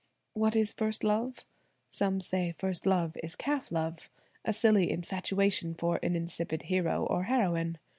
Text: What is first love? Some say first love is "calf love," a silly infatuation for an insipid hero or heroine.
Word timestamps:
What 0.33 0.55
is 0.55 0.73
first 0.73 1.03
love? 1.03 1.45
Some 1.87 2.21
say 2.21 2.55
first 2.57 2.87
love 2.87 3.15
is 3.21 3.35
"calf 3.35 3.71
love," 3.71 4.09
a 4.43 4.51
silly 4.51 4.89
infatuation 4.89 5.75
for 5.75 5.99
an 6.01 6.15
insipid 6.15 6.63
hero 6.63 7.05
or 7.05 7.25
heroine. 7.25 7.77